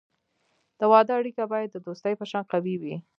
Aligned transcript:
د 0.79 0.81
واده 0.91 1.13
اړیکه 1.19 1.43
باید 1.53 1.69
د 1.71 1.77
دوستی 1.85 2.13
په 2.19 2.25
شان 2.31 2.43
قوي 2.51 2.75
وي. 2.81 2.95